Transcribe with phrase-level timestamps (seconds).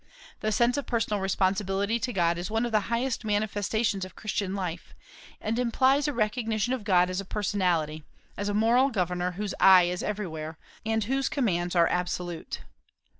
[0.39, 4.55] The sense of personal responsibility to God is one of the highest manifestations of Christian
[4.55, 4.95] life,
[5.39, 8.03] and implies a recognition of God as a personality,
[8.35, 12.61] as a moral governor whose eye is everywhere, and whose commands are absolute.